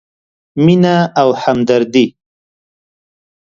مینه 0.63 0.95
او 1.21 1.29
همدردي: 1.43 2.05